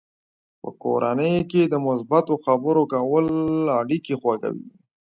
په 0.61 0.69
کورنۍ 0.83 1.35
کې 1.51 1.61
د 1.67 1.73
مثبتو 1.85 2.33
خبرو 2.45 2.83
کول 2.93 3.25
اړیکې 3.81 4.15
خوږوي. 4.21 4.65